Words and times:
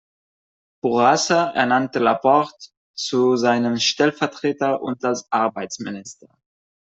Bourassa 0.81 1.51
ernannte 1.51 1.99
Laporte 1.99 2.69
zu 2.95 3.35
seinem 3.35 3.77
Stellvertreter 3.77 4.81
und 4.81 5.05
als 5.05 5.31
Arbeitsminister. 5.31 6.25